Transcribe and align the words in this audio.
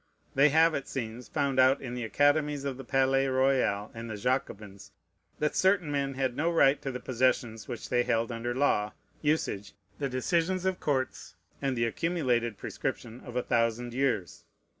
They 0.33 0.49
have, 0.49 0.73
it 0.73 0.87
seems, 0.87 1.27
found 1.27 1.59
out 1.59 1.79
in 1.79 1.93
the 1.93 2.03
academies 2.03 2.63
of 2.65 2.77
the 2.77 2.83
Palais 2.83 3.27
Royal 3.27 3.91
and 3.93 4.09
the 4.09 4.17
Jacobins, 4.17 4.89
that 5.37 5.55
certain 5.55 5.91
men 5.91 6.15
had 6.15 6.35
no 6.35 6.49
right 6.49 6.81
to 6.81 6.91
the 6.91 6.99
possessions 6.99 7.67
which 7.67 7.87
they 7.89 8.01
held 8.01 8.31
under 8.31 8.55
law, 8.55 8.93
usage, 9.21 9.73
the 9.99 10.09
decisions 10.09 10.65
of 10.65 10.79
courts, 10.79 11.35
and 11.61 11.77
the 11.77 11.85
accumulated 11.85 12.57
prescription 12.57 13.21
of 13.23 13.35
a 13.35 13.43
thousand 13.43 13.93
years. 13.93 14.43